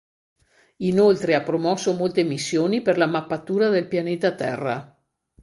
Inoltre 0.77 1.35
ha 1.35 1.43
promosso 1.43 1.93
molte 1.93 2.23
missioni 2.23 2.81
per 2.81 2.97
la 2.97 3.05
mappatura 3.05 3.69
del 3.69 3.87
pianeta 3.87 4.33
Terra. 4.33 4.99